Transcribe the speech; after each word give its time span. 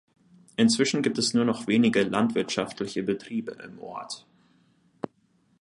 Inzwischen 0.55 1.03
gibt 1.03 1.19
es 1.19 1.35
nur 1.35 1.45
noch 1.45 1.67
wenige 1.67 2.01
landwirtschaftliche 2.01 3.03
Betriebe 3.03 3.51
im 3.63 3.77
Ort. 3.77 4.25